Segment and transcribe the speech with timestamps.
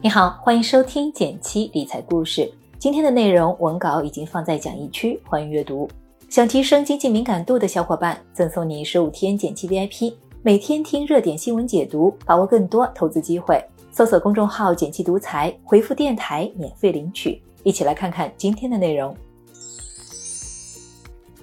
[0.00, 2.48] 你好，欢迎收听减七理财故事。
[2.78, 5.90] 今天的内容文稿已经放在讲义区，欢迎阅读。
[6.28, 13.60] 想提升经济敏感度的小伙伴，赠送你十五天减七 VIP，每天听热点新闻解读，把握更多投资机会。
[13.90, 17.42] 搜索公众号“减七独裁，回复“电台”免费领取。
[17.64, 19.12] 一起来看看今天的内容。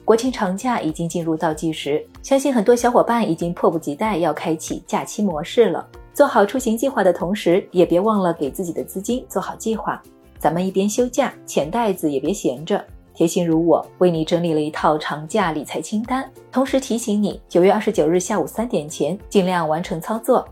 [0.05, 5.85] 国庆长假已经进入倒计时，相信很多小伙伴已经迫不及待要开启假期模式了。
[6.16, 10.02] 做好出行计划的同时，也别忘了给自己的资金做好计划。
[10.39, 12.81] 咱们一边休假，钱袋子也别闲着。
[13.13, 20.48] 贴心如我，为你整理了一套长假理财清单，同时提醒你，九月二十九日下午三点前尽量完成操作。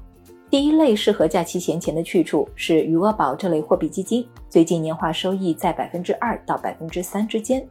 [0.50, 7.66] 第一类适合假期闲钱的去处是余额宝这类货币基金，最近年化收益在百分之二到百分之三之间。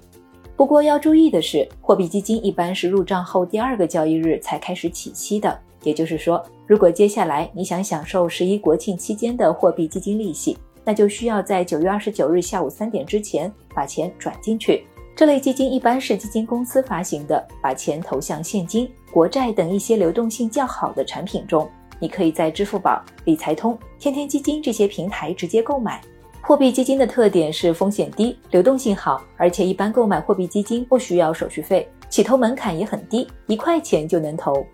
[0.56, 5.58] 不过要注意的是，货币基金一般是入账后第二个交易日才开始起息的。
[5.84, 6.40] 也就是说，
[6.72, 14.86] 如果接下来你想享受十一国庆期间的货币基金利息，那就需要在九月二十九日下午三点之前把钱转进去。
[15.14, 21.70] 这类基金一般是基金公司发行的，把钱投向现金、国债等一些流动性较好的产品中。
[22.00, 26.00] 你可以在支付宝、理财通、天天基金这些平台直接购买。
[26.40, 34.64] 货币基金的特点是风险低、流动性好，而且一般购买货币基金不需要手续费，起投门槛也很低，一块钱就能投。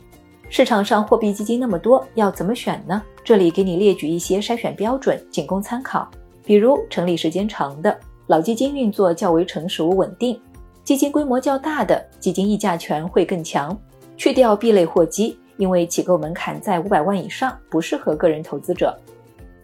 [0.51, 3.03] 市场上货币基金那么多，要怎么选呢？
[3.23, 6.09] 这里给你列举一些筛选标准，仅供参考。
[6.43, 7.97] 比如成立时间长的
[8.27, 10.41] 老基金运作较为成熟稳定，
[10.83, 13.79] 基金规模较大的基金溢价权会更强，
[14.17, 18.99] 去掉 B 类货基，因为起购门槛在五百万以上，不适合个人投资者。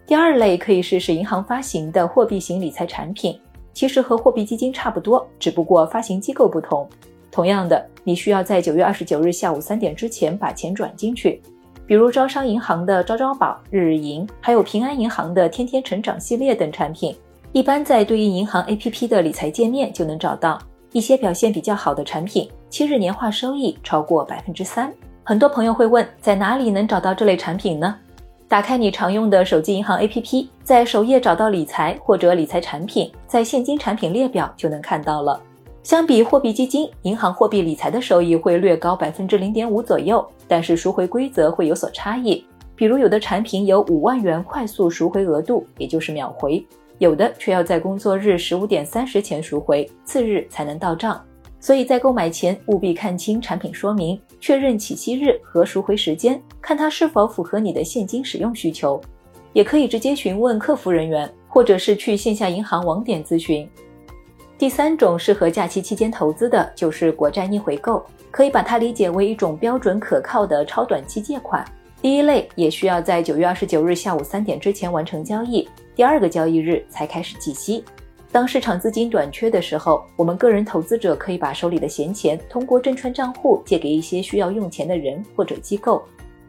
[0.05, 3.39] 第二类可以试试银行发行的货币型理财产品，
[3.73, 6.87] 其实和货币基金差不多，只不过发行机构不同。
[7.35, 11.41] 同样的，你需要在九月二十九日下午三点之前把钱转进去。
[11.85, 17.13] 比如招商银行的招招宝、日日银，还有平安银行的天天成长系列等产品，
[17.51, 20.57] 一般在对应银行 APP 的理财界面就能找到。
[20.93, 24.89] 一些表现比较好的产品，七日年化收益超过百分之三。
[25.25, 27.97] 很多朋友会问，在哪里能找到这类产品呢？
[28.47, 35.37] 打开你常用的手机银行 APP，在首页找到理财或者理财产品，在现金产品列表就能看到了。
[35.85, 42.43] 相比货币基金，银行货币理财的收益会略高百分之零点五左右，但是赎回规则会有所差异。
[42.75, 46.59] 比如有的产品有五万元快速赎回额度，也就是秒回；
[46.97, 51.23] 有的却要在工作日十五点三十前赎回，次日才能到账。
[51.59, 58.99] 所以在购买前务必看清产品说明，确认起息日和赎回时间，看它是否符合你的现金使用需求。
[59.53, 63.69] 也可以直接询问客服人员，或者是去线下银行网点咨询。
[64.57, 71.63] 第三种适合假期期间投资的就是国债逆回购，可以把它理解为一种标准可靠的超短期借款。
[72.01, 77.83] 第一类也需要在九月二十九日下午三点之前完成交易，第二个交易日才开始计息。
[78.31, 86.01] 当市场资金短缺的时候，我们个人投资者可以把手里的闲钱通过证券账户借给一些需要用钱的人或者机构。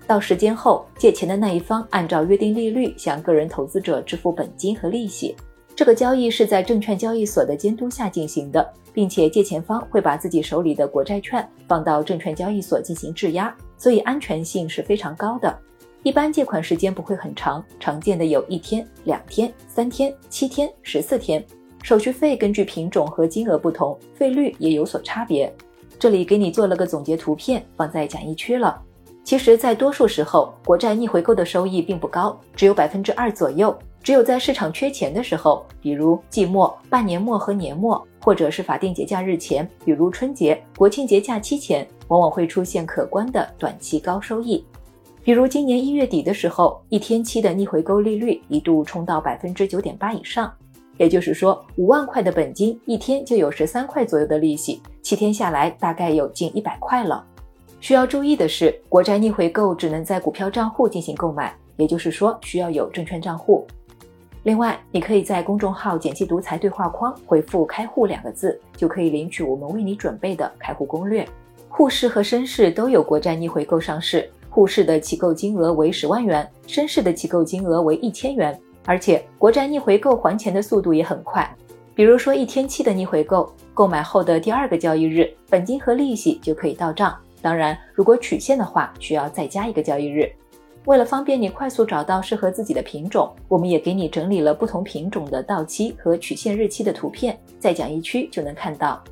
[0.06, 5.34] 到时间后，借钱的那一方按照约定利率向个人投资者支付本金和利息。
[5.76, 15.54] 这个交易是在证券交易所的监督下进行的，并且借钱方会把自己手里的国债券放到证券交易所进行质押，所以安全性是非常高的。
[16.02, 21.44] 一般借款时间不会很长，常见的有一天、两天、三天、七天、十四天。
[21.82, 25.54] 手续费根据品种和金额不同，费率也有所差别。
[25.98, 28.80] 这里给你做了个总结图片，放在讲义区了。
[29.22, 33.76] 其实，在多数时候，国债逆回购的收益并不高，只有百分之二左右。
[34.06, 44.64] 只有在市场缺钱的时候，比如季末、半年末和年末，或者是法定节假日前，比如春节、国庆节假期前，往往会出现可观的短期高收益。
[45.24, 50.52] 比如今年一月底的时候，一天期的逆回购利率一度冲到百分之九点八以上。
[50.98, 57.26] 也就是说，五万块的本金一天就有十三块左右的利息，七天下来大概有近一百块了。
[57.80, 63.66] 需要注意的是，国债逆回购只能在股票账户进行购买，也就是说需要有证券账户。
[64.46, 71.26] 另外，你可以在公众号“简七独裁”对话框回复“开户”两个字，就可以领取我们为你准备的开户攻略。
[71.68, 78.56] 沪市和深市都有国债逆回购上市，沪市的起购金额为十万元，深市的起购金额为一千元。
[78.84, 81.52] 而且国债逆回购还钱的速度也很快，
[81.92, 87.12] 比如说一天期的逆回购，购买后的第二个交易日，本金和利息就可以到账。
[87.42, 90.30] 当然，如果取现的话，需要再加一个交易日。
[90.86, 99.02] 为了方便你快速找到适合自己的品种，我们也给你整理了不同品种的到期和取现日期的图片，在讲义区就能看到。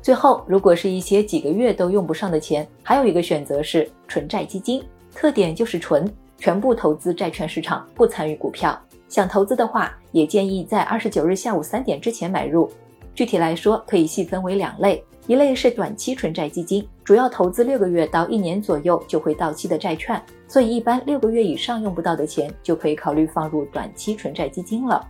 [0.00, 4.82] 最后，如果是一些几个月都用不上的钱，还有一个选择是纯债基金，
[5.14, 8.76] 特点就是纯，全部投资债券市场，不参与股票。
[9.06, 12.70] 想投资的话，也建议在二十九日下午三点之前买入。
[13.14, 25.04] 具体来说，可以细分为两类，一类是短期纯债基金，主要投资六个月到一年左右就会到期的债券，所以一般六个月以上用不到的钱，就可以考虑放入短期纯债基金了。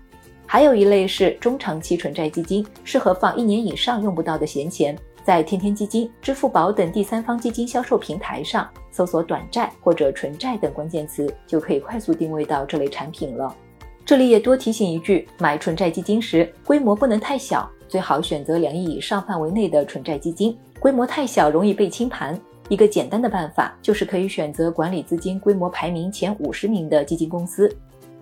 [0.46, 13.54] 还有一类是中长期纯债基金，适合放一年以上用不到的闲钱，在天天基金、支付宝等第三方基金销售平台上搜索“短债”或者“纯债”等关键词，就可以快速定位到这类产品了。
[14.04, 17.70] 这里也多提醒一句，买纯债基金时，规模不能太小。
[17.88, 22.36] 最好选择两亿以上范围内的纯债基金，规模太小容易被清盘。
[22.68, 27.72] 一个简单的办法就是可以选择管理资金规模排名前五十名的基金公司。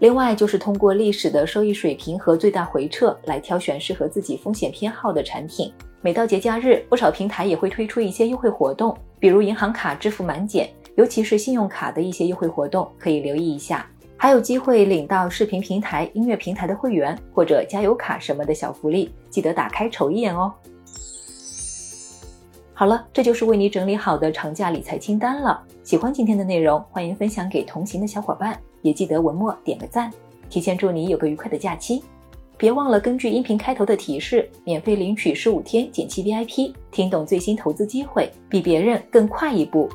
[0.00, 5.72] 另外就是通过历史的收益水平和最大回撤来挑选适合自己风险偏好的产品。
[6.02, 13.86] 每到节假日，不少平台也会推出一些优惠活动，比如银行卡支付满减，尤其是信用卡的一些优惠活动，可以留意一下。
[14.18, 20.52] 还有机会领到视频平台、音乐平台的会员或者加油卡什么的小福利，记得打开瞅一眼哦。
[22.80, 25.62] 好了，这就是为你整理好的长假理财清单了。
[25.82, 30.10] 喜欢今天的内容，欢迎分享给同行的小伙伴，也记得文末点个赞，
[30.48, 32.02] 提前祝你有个愉快的假期。
[32.56, 39.86] 别忘了根据音频开头的提示，免费领取十五天减七 VIP，听懂最新投资机会，比别人更快一步。